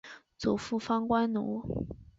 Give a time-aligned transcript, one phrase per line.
[0.39, 1.61] 祖父方关奴。